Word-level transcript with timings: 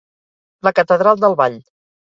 La 0.69 0.73
catedral 0.79 1.23
del 1.27 1.39
Vall 1.43 1.63